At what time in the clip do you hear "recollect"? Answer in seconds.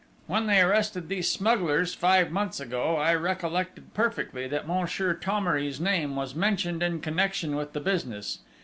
3.13-3.79